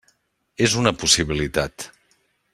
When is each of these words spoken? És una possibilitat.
És 0.67 0.77
una 0.83 0.95
possibilitat. 1.03 1.89